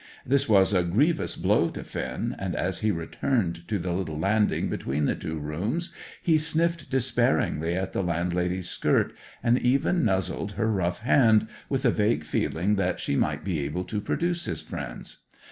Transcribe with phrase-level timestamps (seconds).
[0.25, 4.67] This was a grievous blow to Finn, and as he returned to the little landing
[4.67, 5.93] between the two rooms,
[6.23, 11.91] he sniffed despairingly at the landlady's skirt, and even nuzzled her rough hand, with a
[11.91, 15.19] vague feeling that she might be able to produce his friends.